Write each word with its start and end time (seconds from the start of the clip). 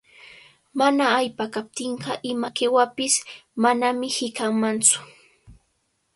Mana 0.77 1.05
allpa 1.19 1.45
kaptinqa 1.55 2.11
ima 2.31 2.47
qiwapish 2.57 3.17
manami 3.61 4.07
hiqanmantsu. 4.17 4.97